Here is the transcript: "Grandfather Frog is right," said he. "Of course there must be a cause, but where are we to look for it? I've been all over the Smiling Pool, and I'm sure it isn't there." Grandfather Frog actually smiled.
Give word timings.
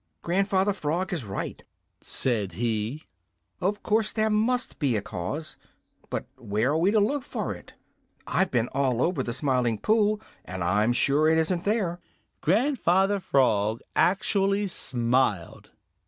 "Grandfather 0.23 0.73
Frog 0.73 1.13
is 1.13 1.25
right," 1.25 1.61
said 2.01 2.53
he. 2.53 3.03
"Of 3.59 3.83
course 3.83 4.11
there 4.13 4.31
must 4.31 4.79
be 4.79 4.95
a 4.95 5.01
cause, 5.03 5.57
but 6.09 6.25
where 6.39 6.71
are 6.71 6.77
we 6.79 6.89
to 6.89 6.99
look 6.99 7.21
for 7.21 7.53
it? 7.53 7.73
I've 8.25 8.49
been 8.49 8.67
all 8.69 9.03
over 9.03 9.21
the 9.21 9.31
Smiling 9.31 9.77
Pool, 9.77 10.19
and 10.43 10.63
I'm 10.63 10.91
sure 10.91 11.27
it 11.27 11.37
isn't 11.37 11.65
there." 11.65 11.99
Grandfather 12.41 13.19
Frog 13.19 13.79
actually 13.95 14.65
smiled. 14.65 15.69